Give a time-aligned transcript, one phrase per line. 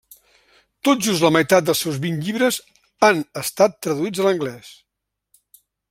[0.87, 2.57] Tot just la meitat dels seus vint llibres
[3.09, 4.73] han estat traduïts a l'anglès.